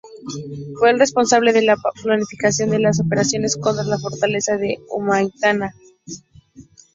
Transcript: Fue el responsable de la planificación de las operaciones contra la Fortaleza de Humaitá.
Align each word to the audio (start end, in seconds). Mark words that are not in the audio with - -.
Fue 0.79 0.89
el 0.89 0.97
responsable 0.97 1.53
de 1.53 1.61
la 1.61 1.77
planificación 2.01 2.71
de 2.71 2.79
las 2.79 2.99
operaciones 2.99 3.55
contra 3.55 3.83
la 3.83 3.99
Fortaleza 3.99 4.57
de 4.57 4.79
Humaitá. 4.89 5.75